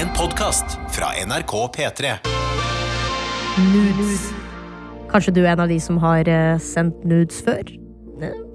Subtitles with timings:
[0.00, 2.10] En podkast fra NRK P3.
[3.74, 4.22] Nudes.
[5.10, 7.68] Kanskje du er en av de som har eh, sendt nudes før?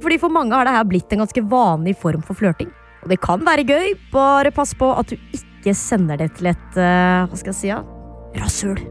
[0.01, 2.71] Fordi For mange har det her blitt en ganske vanlig form for flørting.
[3.03, 6.81] Og det kan være gøy, bare pass på at du ikke sender det til et
[6.81, 7.83] eh, hva skal jeg si, ja,
[8.41, 8.81] rasshøl.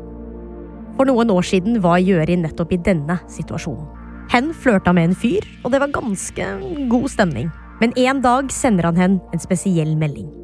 [0.95, 3.91] For noen år siden var Gjøri nettopp i denne situasjonen.
[4.30, 6.48] Hen flørta med en fyr, og det var ganske
[6.95, 7.50] god stemning.
[7.82, 10.43] Men en dag sender han hen en spesiell melding.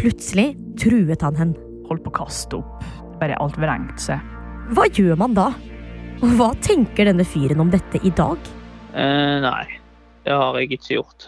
[0.00, 1.70] Plutselig truet han henne.
[1.88, 2.84] Holdt på å kaste opp.
[3.20, 4.34] Bare alt vrengte seg.
[4.74, 5.50] Hva gjør man da?
[6.24, 8.38] Og hva tenker denne fyren om dette i dag?
[8.94, 9.64] Eh, nei,
[10.24, 11.26] det har jeg ikke gjort.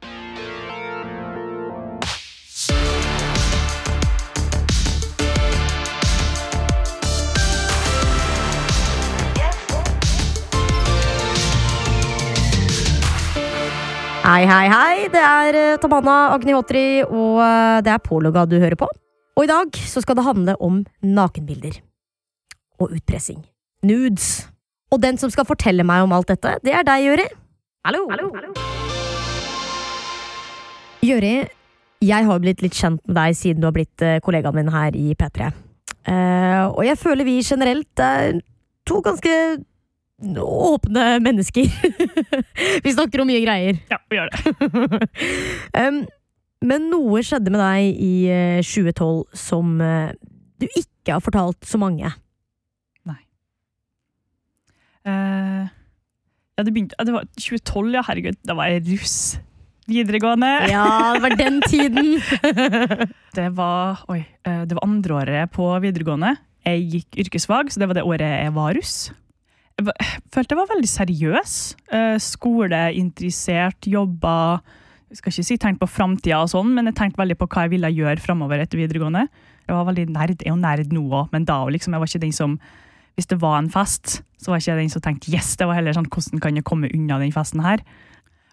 [14.26, 15.02] Hei, hei, hei.
[15.06, 18.88] Det er eh, Tabanna Agnihotri, og eh, det er Pålogga du hører på.
[19.38, 21.76] Og i dag så skal det handle om nakenbilder.
[22.82, 23.44] Og utpressing.
[23.86, 24.48] Nudes.
[24.90, 27.28] Og den som skal fortelle meg om alt dette, det er deg, Jøri.
[27.86, 28.02] Hallo.
[31.06, 31.32] Jøri,
[32.02, 34.98] jeg har blitt litt kjent med deg siden du har blitt eh, kollegaen min her
[34.98, 35.52] i P3.
[36.10, 38.42] Uh, og jeg føler vi generelt er
[38.90, 39.38] to ganske
[40.22, 41.66] åpne mennesker.
[42.84, 43.80] vi snakker om mye greier.
[43.92, 45.10] Ja, vi gjør det.
[45.82, 46.04] um,
[46.66, 50.14] men noe skjedde med deg i eh, 2012 som eh,
[50.56, 52.14] du ikke har fortalt så mange.
[55.06, 55.66] Eh,
[56.56, 58.02] ja, det begynte Det var 2012, ja.
[58.08, 59.18] Herregud, da var jeg russ.
[59.86, 60.50] Videregående.
[60.74, 62.16] Ja, det var den tiden!
[63.36, 64.24] Det var Oi.
[64.42, 66.34] eh, Det var andreåret på videregående.
[66.66, 68.96] Jeg gikk yrkesfag, så det var det året jeg var russ.
[69.76, 69.92] Jeg
[70.32, 71.54] følte jeg var veldig seriøs.
[71.92, 74.62] Eh, Skoleinteressert, jobba
[75.10, 77.76] Jeg skal ikke si tenkt på framtida sånn, men jeg tenkte veldig på hva jeg
[77.76, 79.26] ville gjøre framover etter videregående.
[79.68, 80.40] Jeg var veldig nerd.
[80.40, 82.58] Jeg er jo nerd nå òg, men da liksom, jeg var ikke den som
[83.16, 85.78] Hvis det var en fest, så var ikke jeg den som tenkte yes, det var
[85.78, 87.80] heller sånn hvordan kan jeg komme unna den festen her.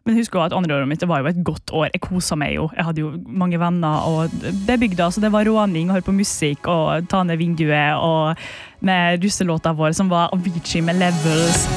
[0.03, 1.89] Men husk også at andreåret mitt det var jo et godt år.
[1.93, 2.69] Jeg kosa meg jo.
[2.75, 4.03] Jeg hadde jo mange venner.
[4.03, 7.95] og Det er bygda, så det var råning, høre på musikk og ta ned vinduet.
[7.95, 8.35] Og
[8.83, 11.67] med russelåta vår som var Avicii med Levels.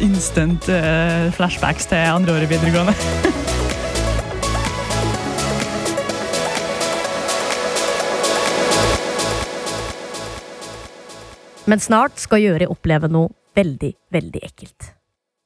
[0.00, 2.94] Instant uh, flashbacks til andre året videregående.
[11.70, 14.88] Men snart skal Gjøri oppleve noe veldig, veldig ekkelt.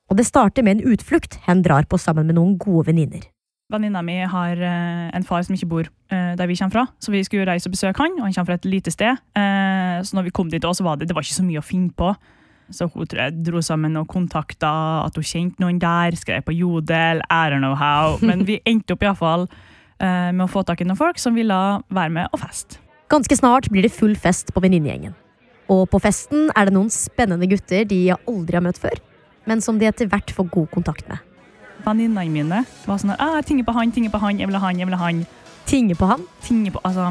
[0.09, 3.34] Og det starter med en utflukt hen drar på sammen med noen gode venninner.
[3.73, 7.13] Venninna mi har eh, en far som ikke bor eh, der vi kommer fra, så
[7.15, 9.21] vi skulle reise og besøke han, og han kommer fra et lite sted.
[9.41, 11.65] Eh, så når vi kom dit, også var det, det var ikke så mye å
[11.65, 12.13] finne på.
[12.73, 14.71] Så hun tror jeg dro sammen og kontakta
[15.05, 18.19] at hun kjente noen der, skrev på Jodel, I don't know how.
[18.29, 21.61] Men vi endte opp iallfall eh, med å få tak i noen folk som ville
[21.89, 22.81] være med og feste.
[23.13, 25.17] Ganske snart blir det full fest på venninnegjengen.
[25.73, 29.01] Og på festen er det noen spennende gutter de aldri har møtt før,
[29.49, 31.21] men som de etter hvert får god kontakt med.
[31.85, 34.69] Venninnene mine var sånn ah, jeg tinger på han, tinger på han, jeg vil ha
[34.69, 35.25] han, jeg vil ha han.
[35.69, 36.27] Tinge på han.
[36.45, 37.07] Tinge på, altså,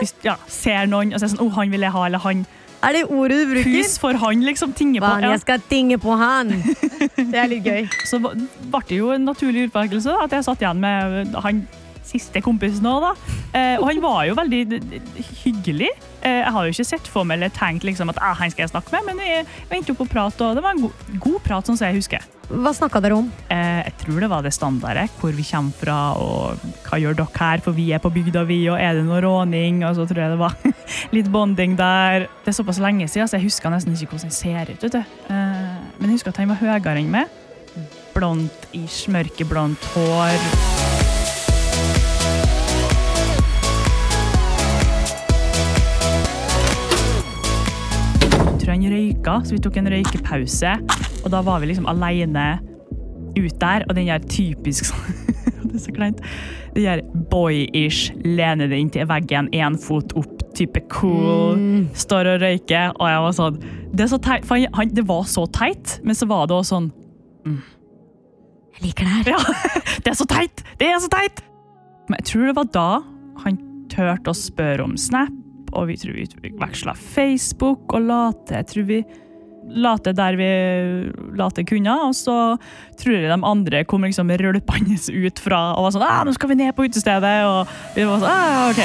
[0.00, 2.44] hvis, ja, ser noen og ser sånn, oh, han vil jeg ha, eller han.
[2.82, 3.76] Er det ordet du bruker?
[3.76, 5.06] Hus for han, liksom, tinge på.
[5.06, 5.22] han.
[5.22, 5.36] Ja.
[5.36, 6.50] jeg skal tinge på han!
[7.14, 7.86] Det er litt gøy.
[8.10, 11.62] Så ble det jo en naturlig utmerkelse at jeg satt igjen med han
[12.06, 13.12] siste kompisen òg, da.
[13.54, 14.62] Eh, og han var jo veldig
[15.44, 15.90] hyggelig.
[16.20, 18.66] Eh, jeg har jo ikke sett for meg eller tenkt liksom at ah, han skal
[18.66, 21.40] jeg snakke med, men vi endte opp å prate, og det var en god, god
[21.46, 22.26] prat, sånn som jeg husker.
[22.52, 23.28] Hva snakka dere om?
[23.48, 27.38] Eh, jeg tror det var det standardet, hvor vi kommer fra, og hva gjør dere
[27.38, 29.80] her, for vi er på bygda, vi, og er det noe råning?
[29.88, 30.58] Og så tror jeg det var
[31.16, 32.28] litt bonding der.
[32.44, 35.00] Det er såpass lenge siden, så jeg husker nesten ikke hvordan han ser ut.
[35.00, 37.40] Eh, men jeg husker at han var høyere enn meg.
[38.12, 40.81] Blondt-ish, mørkeblondt hår.
[48.82, 50.74] Han røyka, så vi tok en røykepause.
[51.22, 52.46] Og da var vi liksom alene
[53.38, 55.18] ut der, og den der typisk sånn
[55.72, 56.18] Det er så kleint.
[56.74, 62.92] Den der boy-ish, lener det inntil veggen, én fot opp, type cool, står og røyker.
[62.98, 63.62] Og jeg var sånn
[63.96, 66.90] Det, så teit, for han, det var så teit, men så var det også sånn
[67.46, 69.32] Jeg liker det her.
[69.36, 69.56] Ja,
[70.04, 70.64] det er så teit!
[70.80, 71.40] Det er så teit!
[72.10, 72.88] Men jeg tror det var da
[73.46, 73.58] han
[73.92, 75.32] turte å spørre om Snap,
[75.72, 78.58] og vi tror vi utveksla Facebook og la til.
[78.60, 79.02] Jeg tror vi
[79.82, 80.48] la til der vi
[81.38, 82.36] la til kunne, og så
[82.98, 86.50] tror jeg de andre kom liksom rølpende ut fra og var sånn ah, 'Nå skal
[86.50, 88.82] vi ned på utestedet', og vi var sånn ah, OK.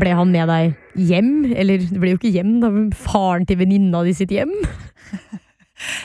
[0.00, 1.32] Ble han med deg hjem?
[1.52, 2.70] Eller det ble jo ikke hjem, da.
[2.96, 4.52] Faren til venninna di sitt hjem?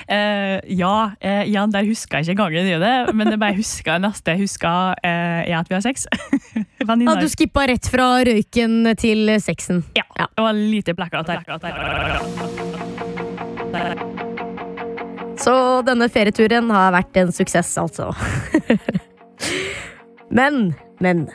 [0.08, 4.00] Eh, ja, uh, igjen, der husker jeg ikke gangen i det, men det bare husker,
[4.02, 6.08] neste jeg husker, uh, er at vi har sex.
[6.86, 9.80] Ja, du skippa rett fra røyken til sexen.
[9.98, 11.42] Ja, det var lite blackout her.
[15.42, 15.56] Så
[15.88, 18.12] denne ferieturen har vært en suksess, altså.
[20.38, 21.26] men, men.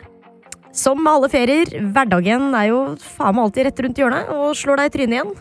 [0.71, 4.85] Som med alle ferier, hverdagen er jo faen meg alltid rett rundt hjørnet og slår
[4.85, 5.33] deg i trynet igjen.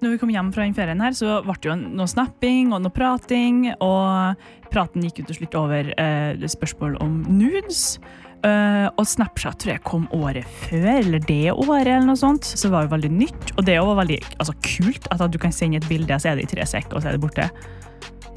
[0.00, 2.80] Når vi kom hjem fra den ferien her, så ble det jo noe snapping og
[2.84, 4.40] noe prating, og
[4.72, 7.98] praten gikk jo til slutt over eh, spørsmål om nudes.
[8.40, 12.46] Uh, og Snapchat tror jeg kom året før, eller det året, eller noe sånt.
[12.48, 15.52] Så det var jo veldig nytt, og det var veldig altså, kult at du kan
[15.52, 17.50] sende et bilde, så er det i tre sekk, og så er det borte.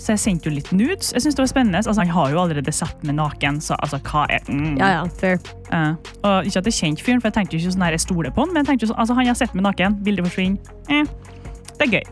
[0.03, 1.13] Så jeg sendte jo litt nudes.
[1.15, 1.79] Jeg synes det var spennende.
[1.79, 4.73] Altså, Han har jo allerede sett meg naken, så altså, hva er mm.
[4.81, 5.39] Ja, ja, fair.
[5.71, 5.93] Uh,
[6.27, 8.33] og ikke at jeg kjente fyren, for jeg tenkte jo ikke sånn her jeg stoler
[8.33, 10.75] på han, men jeg tenkte jo sånn, altså, han har sett meg naken, bildet forsvinner.
[10.91, 11.31] Eh,
[11.79, 12.11] det er gøy.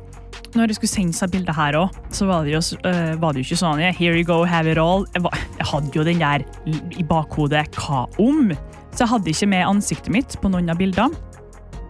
[0.52, 3.42] Når jeg skulle sende seg bildet her òg, så var det, jo, uh, var det
[3.42, 5.06] jo ikke sånn Here you go, have it all.
[5.16, 6.44] Jeg, var, jeg hadde jo den der
[7.00, 8.52] i bakhodet Hva om?
[8.92, 11.16] Så jeg hadde ikke med ansiktet mitt på noen av bildene.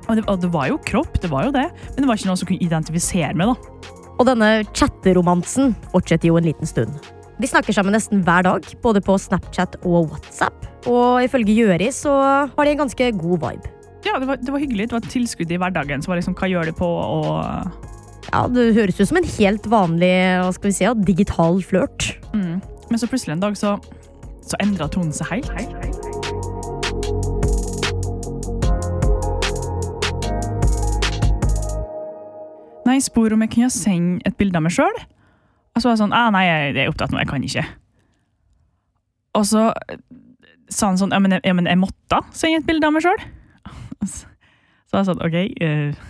[0.09, 2.29] Og det, og det var jo kropp, det var jo det, men det var ikke
[2.29, 3.53] noen som kunne identifisere meg.
[3.53, 3.97] da.
[4.19, 6.93] Og denne chatteromansen fortsetter jo en liten stund.
[7.41, 10.67] Vi snakker sammen nesten hver dag, både på Snapchat og WhatsApp.
[10.89, 12.13] Og ifølge Gjøri så
[12.51, 13.71] har de en ganske god vibe.
[14.05, 14.89] Ja, det var, det var hyggelig.
[14.89, 16.01] Det var et tilskudd i hverdagen.
[16.01, 16.87] Så var liksom, hva gjør det på?
[16.87, 17.89] Og,
[18.31, 22.13] Ja, Det høres ut som en helt vanlig hva skal vi si, ja, digital flørt.
[22.33, 22.61] mm.
[22.91, 23.77] Men så plutselig en dag så,
[24.43, 25.51] så endra tonen seg helt.
[32.85, 34.97] Nei, jeg spurte om jeg kunne sende et bilde av meg sjøl.
[35.71, 37.63] Og så var jeg sånn ah, Nei, jeg er opptatt nå, jeg kan ikke.
[39.39, 39.69] Og så
[40.71, 43.23] sa han sånn Ja, men jeg, ja, jeg måtte sende et bilde av meg sjøl.
[44.91, 46.01] Så jeg sa OK, eh,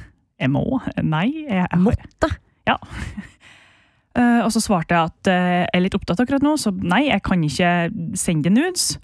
[0.42, 0.64] jeg må?
[1.06, 1.28] Nei.
[1.46, 2.32] Jeg, jeg Måtte.
[2.70, 2.80] ja.
[4.12, 7.06] Eh, og så svarte jeg at eh, jeg er litt opptatt akkurat nå, så nei,
[7.06, 7.70] jeg kan ikke
[8.20, 8.98] sende nudes.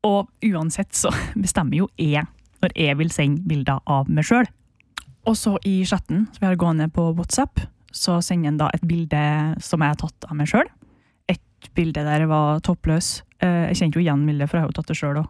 [0.00, 1.10] Og uansett så
[1.44, 2.24] bestemmer jo jeg
[2.64, 4.48] når jeg vil sende bilder av meg sjøl.
[5.28, 7.60] Og så i chatten som vi har gående på WhatsApp,
[7.92, 9.20] så sender en da et bilde
[9.60, 10.72] som jeg har tatt av meg sjøl.
[11.28, 13.10] Et bilde der jeg var toppløs.
[13.44, 15.28] Jeg kjente jo igjen bildet, for jeg har jo tatt det sjøl òg.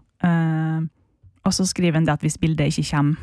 [1.46, 3.22] Og så skriver en det at hvis bildet ikke kommer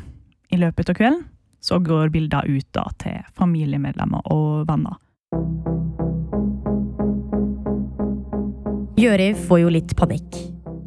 [0.52, 1.24] i løpet av kvelden,
[1.64, 4.96] så går bildet ut da til familiemedlemmer og venner.
[9.00, 10.38] Gjøri får jo litt panikk,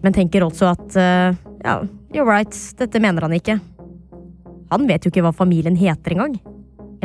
[0.01, 1.79] men tenker også at uh, ja,
[2.13, 3.59] you're right, dette mener han ikke.
[4.71, 6.37] Han vet jo ikke hva familien heter engang.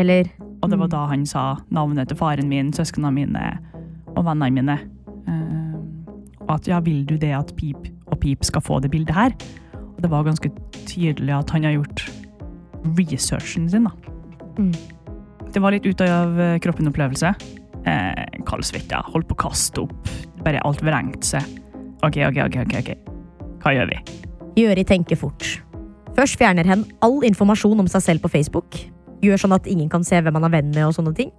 [0.01, 0.31] Eller
[0.63, 3.47] Og det var da han sa navnet til faren min, søsknene mine
[4.15, 4.77] og vennene mine.
[5.27, 9.35] Uh, at ja, vil du det at Pip og Pip skal få det bildet her?
[10.03, 10.51] Det var ganske
[10.89, 12.05] tydelig at han har gjort
[12.99, 13.93] researchen sin, da.
[14.59, 14.73] Mm.
[15.53, 17.35] Det var litt ut av eh, kroppen-opplevelse.
[17.87, 20.13] Eh, Kaldsvetta, holdt på å kaste opp.
[20.43, 21.61] Bare alt vrengte seg.
[22.03, 23.13] OK, OK, OK, ok, ok.
[23.63, 24.01] Hva gjør vi?
[24.59, 25.47] Gjøri tenker fort.
[26.17, 28.77] Først fjerner hen all informasjon om seg selv på Facebook.
[29.23, 31.31] Gjør sånn at ingen kan se hvem han er venn med og sånne ting.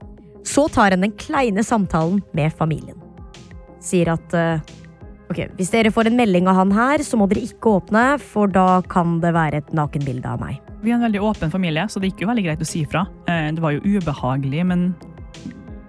[0.47, 2.99] Så tar hen den kleine samtalen med familien.
[3.83, 4.63] Sier at eh,
[5.31, 8.47] ok, hvis dere får en melding av han her, så må dere ikke åpne, for
[8.51, 10.59] da kan det være et nakenbilde av meg.
[10.83, 13.05] Vi er en veldig åpen familie, så det gikk jo veldig greit å si fra.
[13.27, 14.95] Eh, Det var jo ubehagelig, men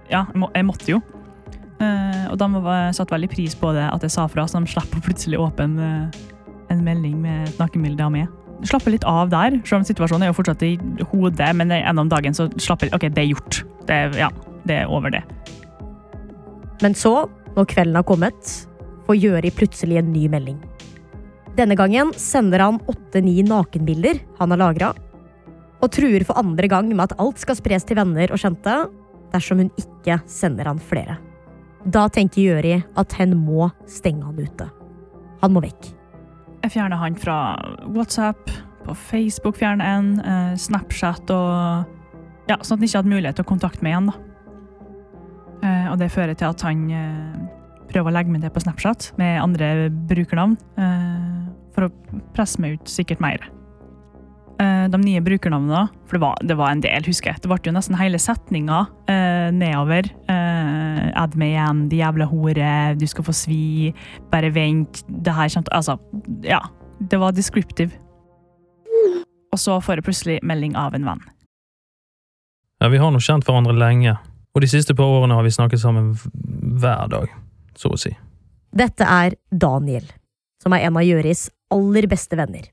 [0.09, 1.01] ja, jeg måtte jo.
[1.81, 4.65] Eh, Og de var- satte veldig pris på det at jeg sa fra, så de
[4.71, 6.19] slapp å plutselig åpne eh,
[6.71, 8.27] en melding med et nakenbilde av meg.
[8.63, 10.77] Slappe litt av der, selv om situasjonen er jo fortsatt i
[11.11, 13.63] hodet, men gjennom om dagen så slapper jeg Ok, det er gjort.
[13.85, 14.29] Det ja,
[14.65, 15.23] det er over det.
[16.81, 18.67] Men så, når kvelden har kommet,
[19.05, 20.59] får Gjøri plutselig en ny melding.
[21.55, 24.91] Denne gangen sender han åtte-ni nakenbilder han har lagra,
[25.83, 28.75] og truer for andre gang med at alt skal spres til venner og kjente
[29.33, 31.17] dersom hun ikke sender han flere.
[31.85, 34.67] Da tenker Gjøri at hen må stenge han ute.
[35.43, 35.91] Han må vekk.
[36.65, 37.37] Jeg fjerner han fra
[37.93, 38.49] WhatsApp,
[38.85, 41.91] på Facebook fjerner en, eh, Snapchat og
[42.47, 44.13] Ja, sånn at han ikke hadde mulighet til å kontakte meg igjen, da.
[45.63, 47.47] Eh, og det fører til at han eh,
[47.95, 51.43] prøver å legge meg til på Snapchat med andre brukernavn, eh,
[51.75, 53.39] for å presse meg ut sikkert mer.
[54.59, 57.43] Eh, de nye brukernavnene, for det var, det var en del, husker jeg.
[57.43, 60.11] Det ble jo nesten hele setninga eh, nedover.
[61.15, 63.93] Add meg igjen, de jævla hore, du skal få svi,
[64.31, 65.99] bare vent, det her til Altså,
[66.43, 66.59] ja.
[66.99, 67.91] Det var descriptive.
[69.51, 71.23] Og så får jeg plutselig melding av en venn.
[72.79, 74.15] Ja, vi har nå kjent hverandre lenge,
[74.55, 77.31] og de siste par årene har vi snakket sammen hver dag,
[77.79, 78.13] så å si.
[78.75, 80.07] Dette er Daniel,
[80.61, 82.69] som er en av Gjøris aller beste venner.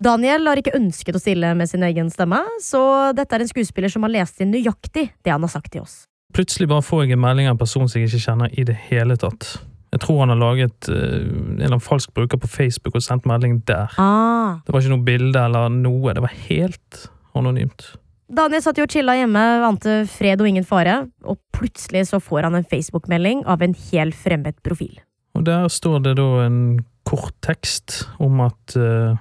[0.00, 2.82] Daniel har ikke ønsket å stille med sin egen stemme, så
[3.16, 6.04] dette er en skuespiller som har lest inn nøyaktig det han har sagt til oss.
[6.32, 8.78] Plutselig bare får jeg en melding av en person som jeg ikke kjenner i det
[8.88, 9.58] hele tatt.
[9.90, 13.26] Jeg tror han har laget uh, en eller annen falsk bruker på Facebook og sendt
[13.28, 13.90] melding der.
[13.98, 14.62] Ah.
[14.64, 17.00] Det var ikke noe bilde eller noe, det var helt
[17.36, 17.90] anonymt.
[18.30, 22.46] Daniel satt jo og chilla hjemme, ante fred og ingen fare, og plutselig så får
[22.46, 25.00] han en Facebook-melding av en helt fremmed profil.
[25.34, 26.60] Og der står det da en
[27.06, 29.18] kort tekst om at uh,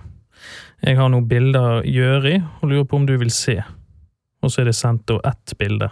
[0.86, 3.58] jeg har noen bilder Gjøri, og lurer på om du vil se.
[4.46, 5.90] Og så er det sendt da ett bilde.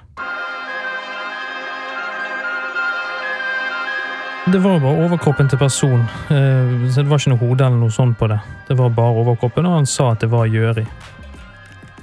[4.48, 8.20] Det var bare overkroppen til person, Uh, det var ikke noe hode eller noe sånt
[8.20, 8.44] på det.
[8.70, 10.86] Det var bare overkroppen, og han sa at det var Gjøri.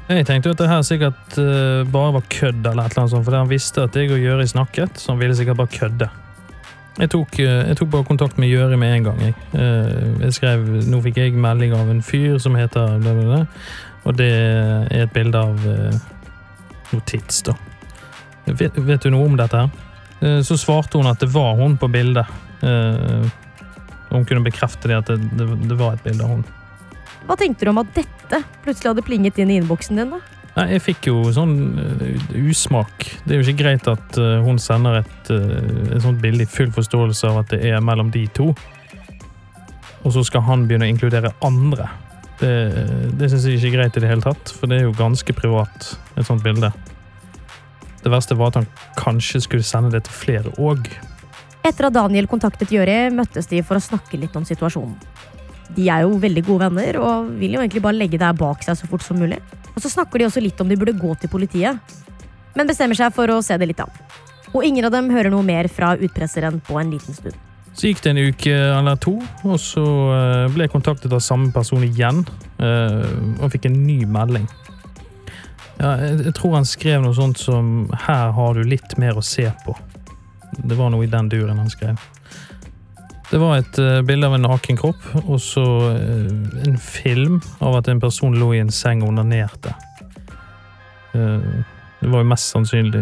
[0.04, 3.14] Jeg tenkte jo at det her sikkert uh, bare var kødd, eller et eller annet
[3.14, 6.10] sånt, fordi han visste at jeg og Gjøri snakket, så han ville sikkert bare kødde.
[6.94, 9.22] Jeg tok, eh, jeg tok bare kontakt med Gjøri med en gang.
[9.24, 13.38] Jeg, Eh, jeg skrev Nå fikk jeg melding av en fyr som heter blablabla, bla,
[13.40, 13.46] bla,
[14.04, 15.58] og det er et bilde av
[16.92, 17.56] noe tids, da.
[18.46, 20.42] Vet, vet du noe om dette her?
[20.44, 22.28] Så svarte hun at det var hun på bildet.
[24.10, 26.44] Hun kunne bekrefte det at det, det, det var et bilde av hun.
[27.24, 30.12] Hva tenkte du om at dette plutselig hadde plinget inn i innboksen din?
[30.12, 30.20] da?
[30.54, 33.08] Nei, jeg fikk jo sånn eh, usmak.
[33.24, 36.50] Det er jo ikke greit at eh, hun sender et, eh, et sånt bilde i
[36.50, 38.52] full forståelse av at det er mellom de to.
[40.04, 41.88] Og så skal han begynne å inkludere andre.
[42.38, 42.52] Det,
[43.18, 45.34] det syns jeg ikke er greit i det hele tatt, for det er jo ganske
[45.34, 46.70] privat, et sånt bilde.
[48.04, 50.90] Det verste var at han kanskje skulle sende det til flere òg.
[51.64, 54.98] Etter at Daniel kontaktet Gjøri, møttes de for å snakke litt om situasjonen.
[55.74, 58.76] De er jo veldig gode venner og vil jo egentlig bare legge her bak seg
[58.76, 59.40] så fort som mulig.
[59.74, 61.80] Og så snakker de også litt om de burde gå til politiet,
[62.54, 63.90] men bestemmer seg for å se det litt an.
[64.54, 67.34] Og ingen av dem hører noe mer fra utpresseren på en liten stund.
[67.74, 69.82] Så gikk det en uke eller to, og så
[70.14, 72.20] eh, ble jeg kontaktet av samme person igjen.
[72.62, 73.08] eh,
[73.42, 74.46] Og fikk en ny melding.
[75.80, 79.50] Ja, jeg tror han skrev noe sånt som 'Her har du litt mer å se
[79.66, 79.74] på'.
[80.62, 81.98] Det var noe i den duren han skrev.
[83.34, 86.26] Det var et eh, bilde av en naken kropp, og så eh,
[86.68, 89.72] en film av at en person lå i en seng og onanerte.
[91.18, 91.48] Eh,
[91.98, 93.00] det var jo mest sannsynlig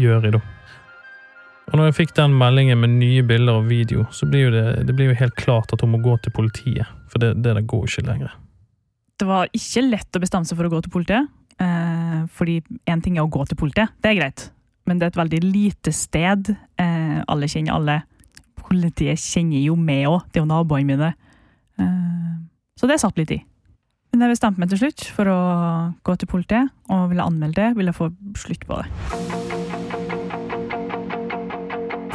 [0.00, 0.40] Gjøri, da.
[1.70, 4.64] Og når jeg fikk den meldingen med nye bilder og video, så blir jo det,
[4.88, 6.88] det blir jo helt klart at hun må gå til politiet.
[7.12, 8.32] For det, det der går ikke lenger.
[9.20, 11.28] Det var ikke lett å bestemme seg for å gå til politiet.
[11.60, 14.46] Eh, fordi én ting er å gå til politiet, det er greit.
[14.88, 16.48] Men det er et veldig lite sted.
[16.80, 17.98] Eh, alle kjenner alle.
[18.70, 21.12] Politiet kjenner jo meg òg, det er jo naboene mine.
[21.80, 22.34] Eh,
[22.78, 23.40] så det satt litt i.
[24.10, 25.40] Men jeg bestemte meg til slutt for å
[26.06, 27.76] gå til politiet, og ville anmelde det.
[27.78, 28.88] Ville få slutt på det.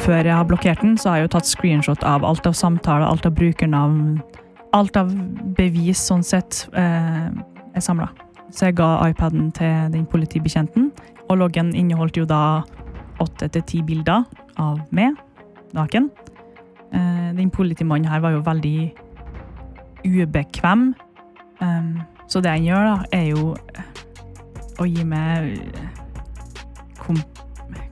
[0.04, 3.08] Før jeg har blokkert den, så har jeg jo tatt screenshot av alt av samtaler,
[3.08, 4.20] alt av brukernavn,
[4.76, 5.10] alt av
[5.56, 8.10] bevis sånn sett eh, er samla.
[8.52, 10.92] Så jeg ga iPaden til den politibetjenten,
[11.26, 12.62] og loggen inneholdt jo da
[13.24, 14.28] åtte til ti bilder
[14.62, 15.16] av meg,
[15.74, 16.10] naken.
[16.92, 18.92] Eh, den politimannen her var jo veldig
[20.06, 20.92] ubekvem.
[22.28, 23.54] Så det han gjør, da, er jo
[24.82, 25.56] å gi meg
[27.00, 27.18] kom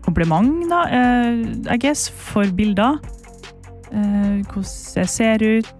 [0.04, 2.98] kompliment, da, eh, I guess, for bilder.
[3.92, 5.70] Eh, hvordan jeg ser ut,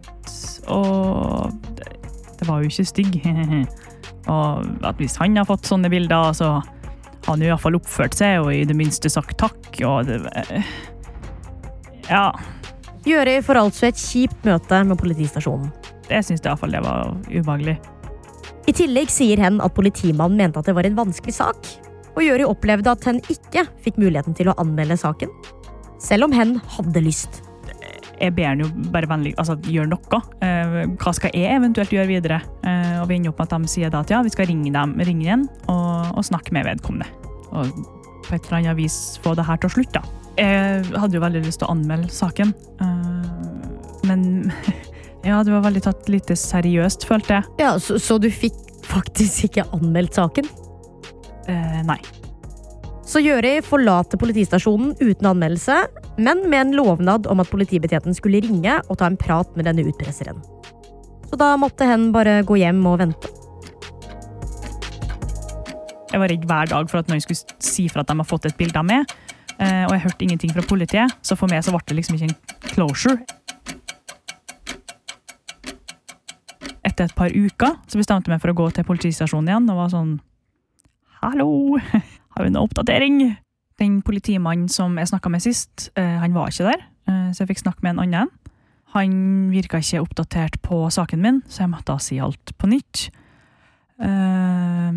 [0.68, 3.20] og det, var jo ikke stygg.
[4.32, 8.40] og at hvis han har fått sånne bilder, så har han jo iallfall oppført seg
[8.40, 10.74] og i det minste sagt takk, og det eh,
[12.08, 12.30] Ja.
[13.04, 15.68] Gjøri får altså et kjipt møte med politistasjonen.
[16.08, 17.76] Det syns jeg iallfall det var ubehagelig.
[18.64, 21.68] I tillegg sier hen at politimannen mente at det var en vanskelig sak,
[22.14, 25.32] og Gjøri opplevde at hen ikke fikk muligheten til å anmelde saken,
[26.00, 27.42] selv om hen hadde lyst.
[28.20, 30.20] jeg ber han jo bare vennlig altså, gjøre noe.
[30.40, 32.40] Eh, hva skal jeg eventuelt gjøre videre?
[32.62, 34.72] Eh, og vi ender opp med at de sier da at ja, vi skal ringe
[34.72, 37.10] dem ringe igjen og, og snakke med vedkommende.
[37.52, 37.74] Og
[38.24, 40.00] på et eller annet vis få det her til å slutte.
[40.00, 40.23] da.
[40.34, 42.50] Jeg hadde jo veldig lyst til å anmelde saken,
[42.82, 44.24] eh, men
[45.28, 47.50] ja, det var veldig tatt lite seriøst, følte jeg.
[47.62, 50.48] Ja, så, så du fikk faktisk ikke anmeldt saken?
[51.48, 52.00] Eh, nei.
[53.04, 55.76] Så Gjøri forlater politistasjonen uten anmeldelse,
[56.16, 59.84] men med en lovnad om at politibetjenten skulle ringe og ta en prat med denne
[59.86, 60.40] utpresseren.
[61.28, 63.30] Så da måtte hen bare gå hjem og vente.
[66.14, 68.46] Jeg var redd hver dag for at noen skulle si fra at de har fått
[68.46, 69.14] et bilde av meg.
[69.58, 72.30] Eh, Og jeg hørte ingenting fra politiet, så for meg så ble det liksom ikke
[72.30, 72.36] en
[72.74, 73.18] closure.
[76.84, 79.80] Etter et par uker så bestemte jeg meg for å gå til politistasjonen igjen og
[79.82, 80.14] var sånn
[81.24, 81.78] Hallo,
[82.36, 83.22] har vi noe oppdatering?
[83.80, 87.54] Den politimannen som jeg snakka med sist, eh, han var ikke der, eh, så jeg
[87.54, 88.32] fikk snakke med en annen.
[88.94, 89.14] Han
[89.50, 93.08] virka ikke oppdatert på saken min, så jeg måtte da si alt på nytt.
[93.98, 94.92] Eh,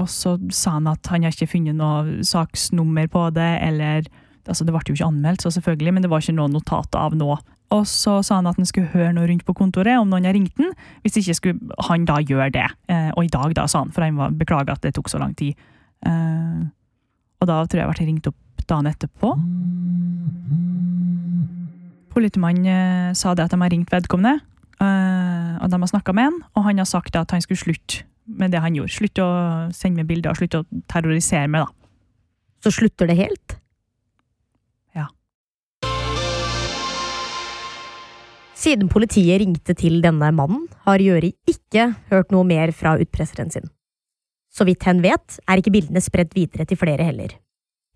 [0.00, 4.08] og så sa han at han har ikke funnet noe saksnummer på det, eller
[4.42, 7.14] altså Det ble jo ikke anmeldt, så selvfølgelig, men det var ikke noe notat av
[7.14, 7.36] noe.
[7.72, 10.34] Og så sa han at han skulle høre noe rundt på kontoret om noen har
[10.34, 10.72] ringt den.
[11.04, 12.66] Hvis ikke skulle han da gjøre det.
[12.90, 15.22] Eh, og i dag, da, sa han, for han var beklaga at det tok så
[15.22, 15.54] lang tid.
[16.04, 16.60] Eh,
[17.38, 19.32] og da tror jeg jeg ble ringt opp dagen etterpå.
[22.12, 24.42] Politimannen eh, sa det at de har ringt vedkommende,
[24.82, 28.04] eh, og de har snakka med han, og han har sagt at han skulle slutte
[28.26, 28.94] med det han gjorde.
[28.94, 29.28] Slutt å
[29.74, 31.88] sende meg bilder, slutt å terrorisere meg, da.
[32.62, 33.56] Så slutter det helt?
[34.94, 35.08] Ja.
[38.54, 43.66] Siden politiet ringte til denne mannen, har Gjøri ikke hørt noe mer fra utpresseren sin.
[44.52, 47.34] Så vidt hen vet, er ikke bildene spredt videre til flere heller.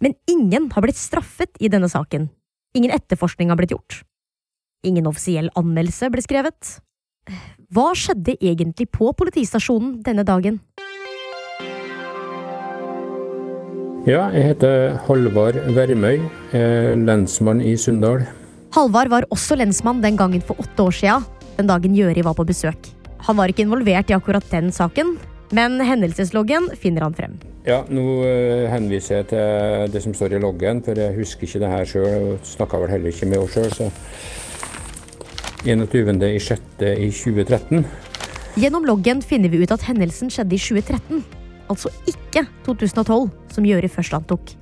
[0.02, 2.28] Men ingen har blitt straffet i denne saken.
[2.76, 4.02] Ingen etterforskning har blitt gjort.
[4.85, 6.76] Ingen offisiell anmeldelse ble skrevet.
[7.75, 10.61] Hva skjedde egentlig på politistasjonen denne dagen?
[14.06, 16.20] Ja, jeg heter Halvard Vermøy,
[16.54, 18.23] er lensmann i Sunndal.
[18.76, 21.16] Halvard var også lensmann den gangen for åtte år sia,
[21.56, 22.87] den dagen Gjøri var på besøk.
[23.26, 25.16] Han var ikke involvert i akkurat den saken,
[25.50, 27.35] men hendelsesloggen finner han frem.
[27.66, 31.64] Ja, nå eh, henviser jeg til det som står i loggen, for jeg husker ikke
[31.64, 33.90] det her sjøl, snakka vel heller ikke med henne sjøl, så
[35.66, 36.85] 21.06.
[36.87, 37.82] i 2013.
[38.56, 41.25] Gjennom loggen finner vi ut at hendelsen skjedde i 2013,
[41.68, 44.54] altså ikke 2012, som Gjøri først antok.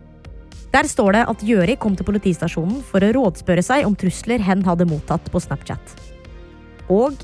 [0.74, 4.64] Der står det at Gjøri kom til politistasjonen for å rådspørre seg om trusler hen
[4.66, 5.92] hadde mottatt på Snapchat.
[6.90, 7.20] Og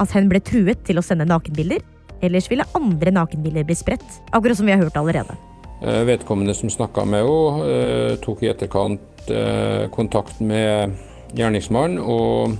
[0.00, 1.82] at hen ble truet til å sende nakenbilder,
[2.24, 5.36] ellers ville andre nakenbilder bli spredt, akkurat som vi har hørt allerede.
[5.82, 10.96] Eh, Vedkommende som snakka med henne, eh, tok i etterkant eh, kontakt med
[11.36, 12.56] gjerningsmannen og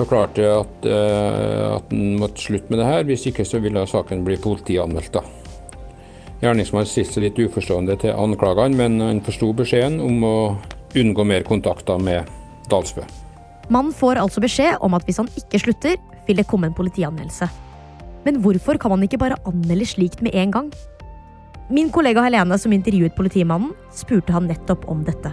[0.00, 4.24] forklarte at, uh, at han måtte slutte med det her, hvis ikke så ville saken
[4.26, 5.12] bli politianmeldt.
[5.18, 5.24] da.
[6.40, 10.36] Gjerningsmannen stilte seg litt uforstående til anklagene, men han forsto beskjeden om å
[10.96, 12.28] unngå mer kontakter med
[12.72, 13.04] Dalsbø.
[13.70, 17.50] Mannen får altså beskjed om at hvis han ikke slutter, vil det komme en politianmeldelse.
[18.24, 20.72] Men hvorfor kan man ikke bare anmelde slikt med en gang?
[21.70, 25.30] Min kollega Helene, som intervjuet politimannen, spurte han nettopp om dette.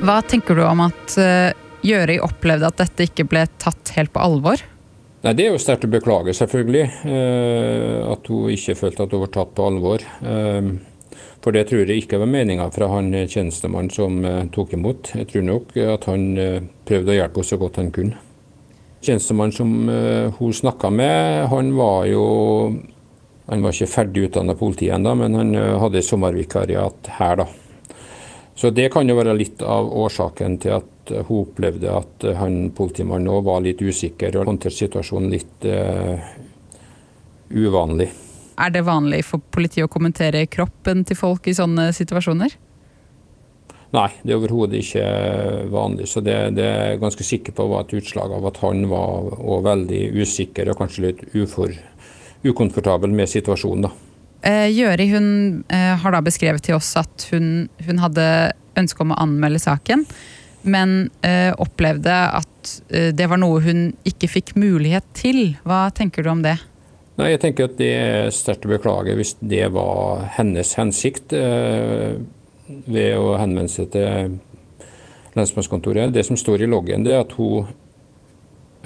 [0.00, 1.50] Hva tenker du om at uh,
[1.84, 4.60] Gjøri opplevde at dette ikke ble tatt helt på alvor?
[5.24, 6.86] Nei, Det er jo sterkt å beklage, selvfølgelig.
[7.04, 10.04] eh, At hun ikke følte at hun var tatt på alvor.
[10.24, 10.70] Eh,
[11.40, 15.12] For det tror jeg ikke var meninga fra han tjenestemannen som eh, tok imot.
[15.16, 18.16] Jeg tror nok at han eh, prøvde å hjelpe henne så godt han kunne.
[19.04, 22.24] Tjenestemannen som eh, hun snakka med, han var jo
[23.50, 27.46] Han var ikke ferdig utdanna politi ennå, men han eh, hadde sommervikariat her, da.
[28.60, 32.36] Så det kan jo være litt av årsaken til at eh, hun opplevde at eh,
[32.36, 36.20] han politimannen òg var litt usikker og håndterte situasjonen litt uh,
[37.56, 38.10] uvanlig.
[38.60, 42.58] Er det vanlig for politiet å kommentere kroppen til folk i sånne situasjoner?
[43.96, 45.06] Nei, det er overhodet ikke
[45.72, 46.10] vanlig.
[46.12, 49.40] Så det, det er jeg ganske sikker på var et utslag av at han var
[49.64, 51.72] veldig usikker og kanskje litt ufor,
[52.44, 53.88] ukomfortabel med situasjonen.
[53.88, 54.09] da.
[54.46, 55.26] Eh, Gjøri hun
[55.68, 58.24] eh, har da beskrevet til oss at hun, hun hadde
[58.80, 60.06] ønske om å anmelde saken,
[60.62, 65.58] men eh, opplevde at eh, det var noe hun ikke fikk mulighet til.
[65.68, 66.56] Hva tenker du om det?
[67.20, 72.16] Nei, jeg tenker at Det er sterkt å beklage hvis det var hennes hensikt eh,
[72.86, 74.38] ved å henvende seg til
[75.36, 76.14] lensmannskontoret.
[76.14, 77.68] Det som står i loggen, det er at hun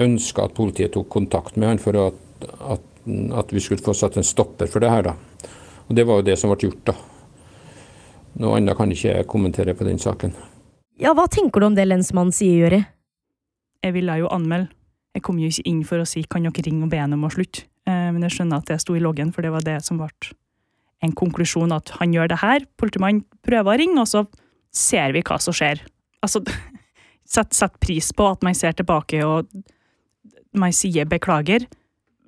[0.03, 2.83] ønska at politiet tok kontakt med han for at, at,
[3.38, 5.07] at vi skulle få satt en stopper for det her.
[5.12, 5.14] da.
[5.88, 6.85] Og Det var jo det som ble gjort.
[6.85, 6.94] da.
[8.40, 10.33] Noe annet kan ikke jeg kommentere på den saken.
[10.99, 12.81] Ja, hva tenker du om det lensmannen sier, Jøri?
[13.85, 14.70] Jeg ville jo anmelde.
[15.14, 17.27] Jeg kom jo ikke inn for å si kan dere ringe og be henne om
[17.29, 17.66] å slutte.
[17.87, 20.09] Eh, Men jeg skjønner at det sto i loggen, for det var det som ble
[21.03, 21.73] en konklusjon.
[21.73, 24.25] At han gjør det her, politimannen prøver å ringe, og så
[24.73, 25.83] ser vi hva som skjer.
[26.25, 26.42] Altså,
[27.35, 29.47] sett, sett pris på at man ser tilbake og
[30.55, 31.66] man sier beklager.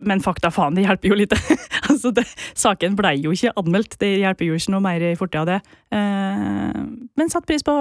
[0.01, 1.37] Men fakta faen, det hjelper jo lite.
[1.93, 2.27] altså det,
[2.59, 5.79] saken ble jo ikke anmeldt, det hjelper jo ikke noe mer i fortida det.
[5.95, 6.85] Eh,
[7.17, 7.77] men satt pris på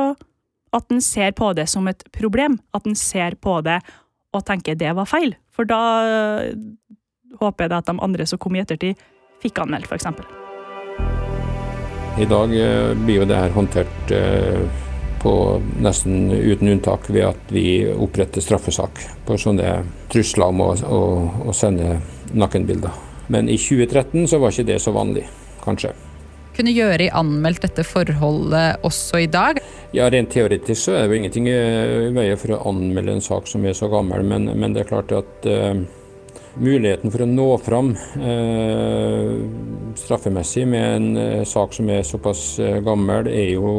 [0.76, 2.60] at en ser på det som et problem.
[2.76, 3.80] At en ser på det
[4.36, 5.36] og tenker det var feil.
[5.56, 6.56] For da øh,
[7.40, 9.00] håper jeg det at de andre som kom i ettertid,
[9.44, 10.10] fikk anmeldt, f.eks.
[12.20, 14.84] I dag eh, blir jo det her håndtert eh,
[15.24, 15.34] på
[15.84, 19.80] nesten uten unntak ved at vi oppretter straffesak på sånne
[20.12, 21.02] trusler om å, å,
[21.50, 21.98] å sende
[22.36, 23.05] nakenbilder.
[23.28, 25.26] Men i 2013 så var ikke det så vanlig,
[25.64, 25.94] kanskje.
[26.56, 29.60] Kunne Gjøri anmeldt dette forholdet også i dag?
[29.96, 31.58] Ja, Rent teoretisk så er det jo ingenting i
[32.16, 35.12] veien for å anmelde en sak som er så gammel, men, men det er klart
[35.18, 35.76] at uh,
[36.56, 39.34] muligheten for å nå fram uh,
[40.00, 42.46] straffemessig med en uh, sak som er såpass
[42.86, 43.74] gammel, er jo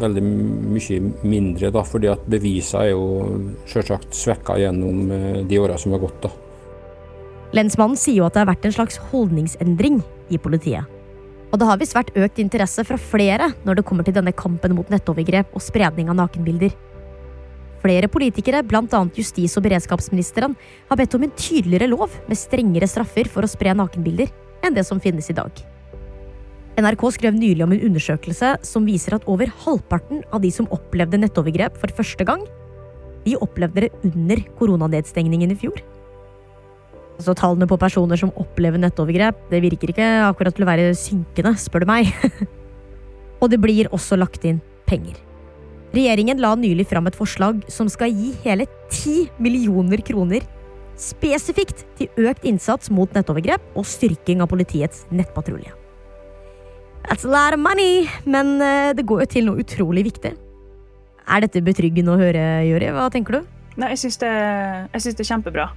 [0.00, 3.08] veldig mye mindre, da, fordi at bevisene er jo
[3.68, 5.10] selvsagt svekka gjennom
[5.50, 6.22] de åra som har gått.
[6.28, 6.49] da.
[7.56, 9.98] Lensmannen sier jo at det har vært en slags holdningsendring
[10.30, 10.86] i politiet.
[11.50, 14.76] Og det har visst vært økt interesse fra flere når det kommer til denne kampen
[14.76, 16.76] mot nettovergrep og spredning av nakenbilder.
[17.80, 19.00] Flere politikere, bl.a.
[19.16, 20.54] justis- og beredskapsministeren,
[20.90, 24.30] har bedt om en tydeligere lov med strengere straffer for å spre nakenbilder
[24.62, 25.50] enn det som finnes i dag.
[26.80, 31.18] NRK skrev nylig om en undersøkelse som viser at over halvparten av de som opplevde
[31.18, 32.44] nettovergrep for første gang,
[33.24, 35.80] de opplevde det under koronanedstengningen i fjor.
[37.20, 41.52] Altså, tallene på personer som opplever nettovergrep, det virker ikke akkurat til å være synkende,
[41.60, 42.08] spør du meg.
[43.42, 45.18] og det blir også lagt inn penger.
[45.92, 50.46] Regjeringen la nylig fram et forslag som skal gi hele 10 millioner kroner
[51.00, 55.74] spesifikt til økt innsats mot nettovergrep og styrking av politiets nettpatrulje.
[57.04, 60.32] That's a lot of money, men eh, det går jo til noe utrolig viktig.
[61.28, 62.88] Er dette betryggende å høre, Juri?
[62.96, 63.54] Hva tenker du?
[63.76, 64.32] Nei, jeg syns det,
[64.96, 65.68] det, er kjempebra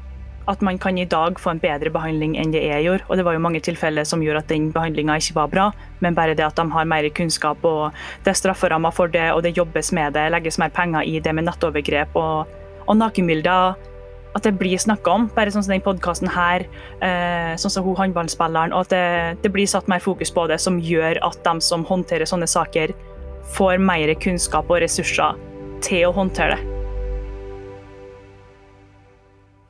[0.47, 3.06] at man kan i dag få en bedre behandling enn det jeg gjorde.
[3.08, 5.69] Og det var jo mange tilfeller som gjorde at den behandlinga ikke var bra,
[6.03, 9.43] men bare det at de har mer kunnskap, og det er strafferammer for det, og
[9.43, 12.51] det jobbes med det, legges mer penger i det med nettovergrep og,
[12.88, 13.79] og nakenbilder.
[14.34, 16.65] At det blir snakka om, bare sånn som den podkasten her,
[17.06, 20.58] eh, sånn som hun håndballspilleren, og at det, det blir satt mer fokus på det,
[20.60, 22.97] som gjør at de som håndterer sånne saker,
[23.53, 25.38] får mer kunnskap og ressurser
[25.86, 26.72] til å håndtere det.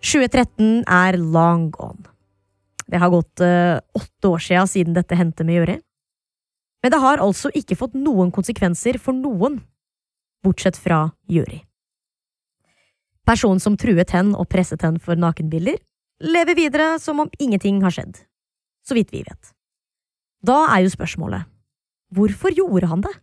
[0.03, 2.03] 2013 er long gone.
[2.91, 5.77] Det har gått uh, åtte år siden, siden dette hendte med Jøri.
[6.83, 9.61] Men det har altså ikke fått noen konsekvenser for noen,
[10.43, 11.61] bortsett fra Jøri.
[13.23, 15.79] Personen som truet henne og presset henne for nakenbilder,
[16.23, 18.19] lever videre som om ingenting har skjedd,
[18.83, 19.53] så vidt vi vet.
[20.43, 21.47] Da er jo spørsmålet,
[22.11, 23.13] hvorfor gjorde han det?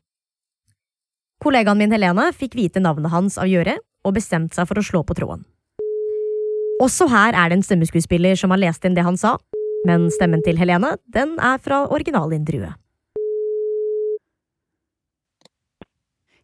[1.40, 5.04] Kollegaen min Helene fikk vite navnet hans av Gjøri og bestemte seg for å slå
[5.04, 5.44] på tråden.
[6.80, 9.34] Også her er det en stemmeskuespiller som har lest inn det han sa,
[9.88, 12.78] men stemmen til Helene den er fra originalintervjuet.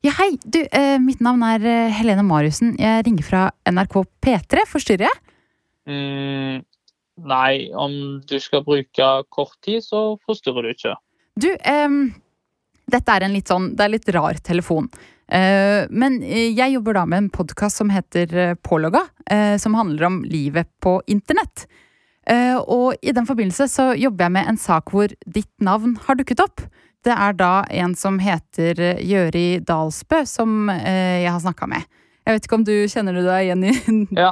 [0.04, 0.36] Ja, hei.
[0.44, 2.76] Du, eh, mitt navn er eh, Helene Mariussen.
[2.78, 4.62] Jeg ringer fra NRK P3.
[4.70, 5.16] Forstyrrer jeg?
[5.90, 6.60] Mm,
[7.26, 10.94] nei, om du skal bruke kort tid, så forstyrrer du ikke.
[11.42, 11.98] Du, eh,
[12.86, 14.86] dette er en litt sånn Det er litt rar telefon.
[15.32, 19.06] Eh, men eh, jeg jobber da med en podkast som heter eh, Pålogga,
[19.58, 21.64] som handler om livet på internett.
[22.70, 26.44] Og i den forbindelse så jobber jeg med en sak hvor ditt navn har dukket
[26.44, 26.62] opp.
[27.02, 31.90] Det er da en som heter Gjøri Dalsbø, som jeg har snakka med.
[32.22, 33.74] Jeg vet ikke om du kjenner du deg igjen i
[34.22, 34.30] Ja.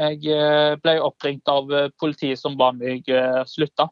[0.00, 1.68] jeg ble oppringt av
[2.00, 3.04] politiet som ba meg
[3.52, 3.90] slutte.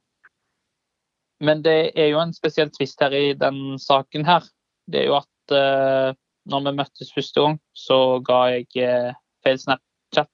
[1.45, 4.49] Men det er jo en spesiell tvist her i den saken her
[4.89, 6.17] det er jo at uh,
[6.49, 9.13] når vi møttes første gang, så ga jeg uh,
[9.45, 10.31] feil Snapchat.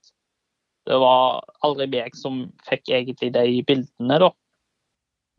[0.84, 4.30] Det var aldri meg som fikk egentlig de bildene, da.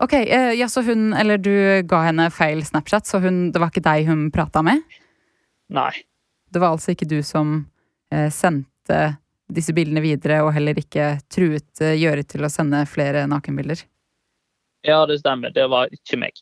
[0.04, 1.54] Ok, uh, ja, så hun, eller du
[1.88, 4.84] ga henne feil Snapchat, så hun, det var ikke deg hun prata med?
[5.74, 5.94] Nei.
[6.52, 7.64] Det var altså ikke du som
[8.32, 9.00] sendte
[9.52, 13.82] disse bildene videre, og heller ikke truet Gjøre til å sende flere nakenbilder?
[14.86, 15.52] Ja, det stemmer.
[15.52, 16.38] Det var ikke meg.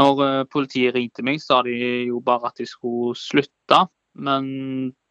[0.00, 1.74] Når eh, politiet ringte meg, sa de
[2.08, 3.84] jo bare at de skulle slutte.
[4.14, 4.46] Men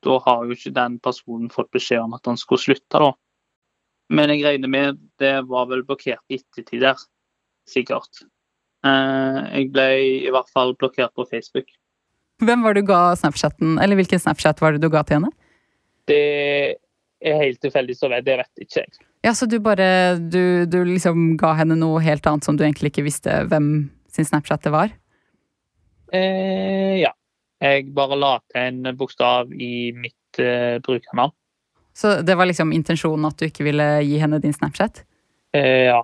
[0.03, 3.11] da har jo ikke den personen fått beskjed om at han skulle slutte, da.
[4.13, 6.99] Men jeg regner med det var vel blokkert i ettertid der.
[7.69, 8.25] Sikkert.
[8.83, 9.87] Eh, jeg ble
[10.27, 11.71] i hvert fall blokkert på Facebook.
[12.43, 15.31] Hvem var du ga Snapchaten, eller hvilken Snapchat var det du ga til henne?
[16.09, 16.19] Det
[17.23, 19.03] er helt tilfeldig, så det vet ikke jeg.
[19.23, 22.91] Ja, Så du bare du, du liksom ga henne noe helt annet som du egentlig
[22.91, 24.93] ikke visste hvem sin Snapchat det var?
[26.13, 27.13] Eh, ja.
[27.63, 31.31] Jeg bare la til en bokstav i mitt eh, brukernavn.
[31.93, 35.03] Så det var liksom intensjonen at du ikke ville gi henne din Snapchat?
[35.55, 36.01] Eh, ja.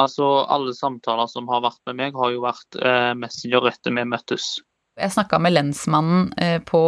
[0.00, 4.04] Altså, alle samtaler som har vært med meg, har jo vært eh, Messenger etter vi
[4.08, 4.54] møttes.
[5.00, 6.82] Jeg snakka med lensmannen eh, på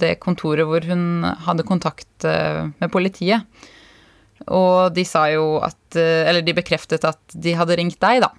[0.00, 3.44] det kontoret hvor hun hadde kontakt eh, med politiet.
[4.48, 8.30] Og de sa jo at eh, Eller de bekreftet at de hadde ringt deg, da.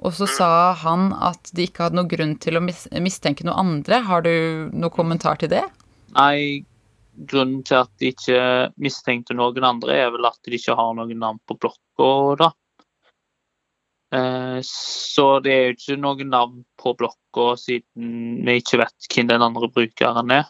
[0.00, 4.00] Og så sa han at de ikke hadde noen grunn til å mistenke noen andre.
[4.06, 4.32] Har du
[4.72, 5.66] noen kommentar til det?
[6.16, 6.64] Nei,
[7.28, 8.40] grunnen til at de ikke
[8.80, 12.10] mistenkte noen andre, er vel at de ikke har noen navn på blokka,
[12.40, 12.50] da.
[14.10, 19.28] Eh, så det er jo ikke noen navn på blokka siden vi ikke vet hvem
[19.30, 20.48] den andre brukeren er.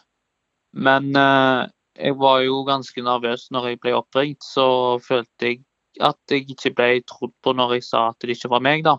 [0.71, 1.67] Men eh,
[1.99, 5.63] jeg var jo ganske nervøs når jeg ble oppringt, så følte jeg
[5.99, 8.95] at jeg ikke ble trodd på når jeg sa at det ikke var meg, da.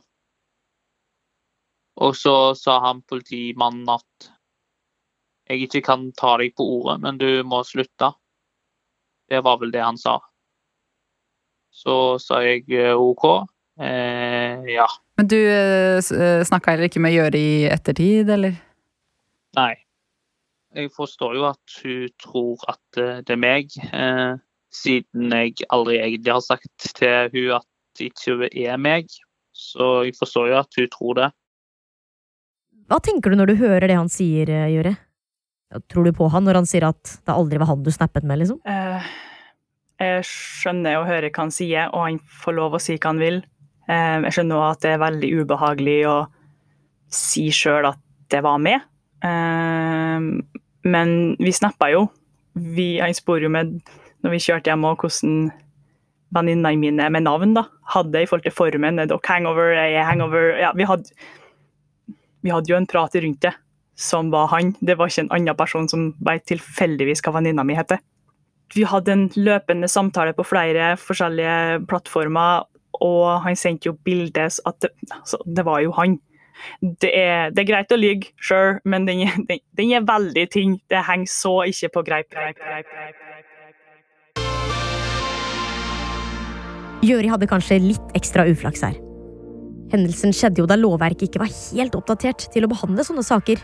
[2.01, 4.33] Og så sa han politimannen at
[5.51, 8.13] jeg ikke kan ta deg på ordet, men du må slutte.
[9.29, 10.19] Det var vel det han sa.
[11.73, 13.25] Så sa jeg eh, OK.
[13.81, 14.87] Eh, ja.
[15.17, 16.01] Men du eh,
[16.45, 18.57] snakka heller ikke med Gjøri i ettertid, eller?
[19.59, 19.75] Nei.
[20.73, 24.41] Jeg forstår jo at hun tror at eh, det er meg, eh,
[24.73, 29.13] siden jeg aldri egentlig har sagt til hun at det ikke er meg.
[29.53, 31.31] Så jeg forstår jo at hun tror det.
[32.93, 34.97] Hva tenker du når du hører det han sier, eh,
[35.89, 38.43] Tror du på han når han sier at det aldri var han du snappet med,
[38.43, 38.59] liksom?
[38.69, 39.07] Eh,
[40.03, 43.23] jeg skjønner og hører hva han sier, og han får lov å si hva han
[43.23, 43.41] vil.
[43.89, 46.19] Eh, jeg skjønner også at det er veldig ubehagelig å
[47.09, 48.61] si sjøl at det var.
[48.69, 50.29] Eh,
[50.93, 52.07] men vi snappa jo.
[52.53, 53.79] Vi, han spor jo med
[54.23, 55.47] når vi kjørte hjem, og hvordan
[56.37, 59.01] venninnene mine med navn da, hadde i forhold til formen.
[59.01, 59.73] Er dere hangover?
[59.73, 60.53] Er jeg hangover?
[60.61, 61.09] Ja, vi hadde,
[62.43, 63.55] vi hadde jo en prat rundt det
[63.99, 64.75] som var han.
[64.81, 68.03] Det var ikke en annen person som veit tilfeldigvis hva venninna mi heter.
[68.75, 72.65] Vi hadde en løpende samtale på flere forskjellige plattformer,
[73.05, 76.19] og han sendte jo bilde at det, altså, det var jo han.
[76.81, 80.79] Det er, det er greit å lyge, sure, men den, den, den er veldig ting.
[80.91, 82.31] Det henger så ikke på greip.
[82.33, 83.17] greip, greip, greip.
[87.03, 89.12] Gjøri hadde kanskje litt ekstra uflaks her.
[89.93, 93.61] Hendelsen skjedde jo da lovverket ikke var helt oppdatert til å behandle sånne saker.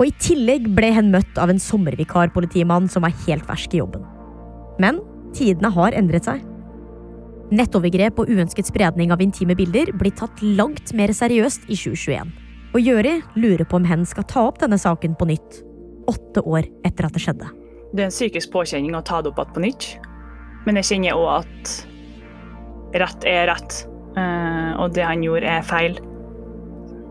[0.00, 4.04] Og i tillegg ble hen møtt av en sommervikarpolitimann som var helt fersk i jobben.
[4.80, 5.00] Men
[5.36, 6.42] tidene har endret seg.
[7.54, 12.32] Nettovergrep og uønsket spredning av intime bilder blir tatt langt mer seriøst i 2021.
[12.74, 15.60] Og Gjøri lurer på om hen skal ta opp denne saken på nytt,
[16.10, 17.48] åtte år etter at det skjedde.
[17.92, 19.86] Det er en psykisk påkjenning å ta det opp igjen på nytt.
[20.66, 21.76] Men jeg kjenner òg at
[23.00, 23.78] rett er rett,
[24.16, 25.98] og det han gjorde, er feil.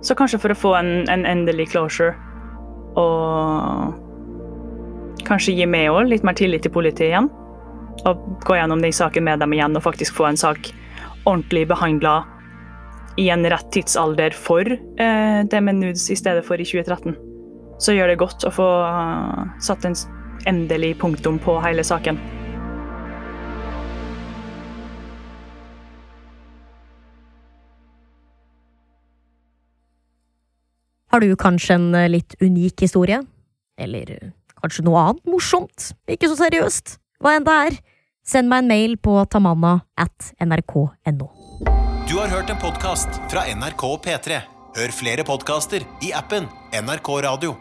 [0.06, 2.14] Så kanskje for å få en, en endelig closure
[2.96, 3.94] og
[5.26, 7.30] kanskje gi meg òg litt mer tillit til politiet igjen.
[8.06, 10.70] Og gå gjennom den saken med dem igjen og faktisk få en sak
[11.26, 12.20] ordentlig behandla
[13.18, 17.16] i en rett tidsalder for eh, det med nudes i stedet for i 2013.
[17.80, 19.96] Så gjør det godt å få eh, satt en
[20.46, 22.20] endelig punktum på hele saken.
[31.14, 33.22] Har du kanskje en eh, litt unik historie?
[33.80, 35.92] Eller eh, kanskje noe annet morsomt?
[36.10, 36.98] Ikke så seriøst?
[37.24, 37.78] Hva enn det er?
[38.26, 41.30] Send meg en mail på tamanna at nrk.no.
[42.10, 44.42] Du har hørt en podkast fra NRK P3.
[44.76, 47.54] Hør flere podkaster i appen NRK Radio.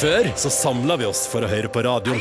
[0.00, 2.16] Før så samla vi oss for å høre på radio.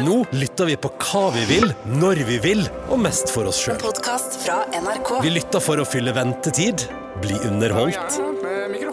[0.00, 1.68] Nå lytter vi på hva vi vil,
[2.00, 3.78] når vi vil, og mest for oss sjøl.
[3.82, 5.12] Podkast fra NRK.
[5.22, 6.88] Vi lytter for å fylle ventetid,
[7.22, 8.18] bli underholdt,